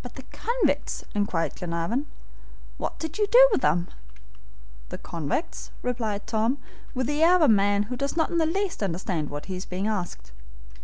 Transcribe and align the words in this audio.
"But 0.00 0.14
the 0.14 0.22
convicts?" 0.30 1.02
inquired 1.12 1.56
Glenarvan. 1.56 2.06
"What 2.78 3.00
did 3.00 3.18
you 3.18 3.26
do 3.26 3.48
with 3.50 3.62
them?" 3.62 3.88
"The 4.90 4.96
convicts?" 4.98 5.72
replied 5.82 6.24
Tom, 6.28 6.58
with 6.94 7.08
the 7.08 7.20
air 7.24 7.34
of 7.34 7.42
a 7.42 7.48
man 7.48 7.82
who 7.90 7.96
does 7.96 8.16
not 8.16 8.30
in 8.30 8.38
the 8.38 8.46
least 8.46 8.80
understand 8.80 9.28
what 9.28 9.46
he 9.46 9.56
is 9.56 9.66
being 9.66 9.88
asked. 9.88 10.30